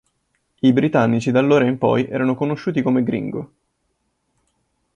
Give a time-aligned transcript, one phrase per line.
[0.61, 3.51] I britannici da allora in poi erano conosciuti come "gringo".